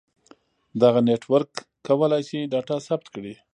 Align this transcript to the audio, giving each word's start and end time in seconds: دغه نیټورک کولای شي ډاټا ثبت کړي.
دغه 0.81 0.99
نیټورک 1.07 1.51
کولای 1.87 2.21
شي 2.29 2.39
ډاټا 2.51 2.77
ثبت 2.87 3.07
کړي. 3.15 3.33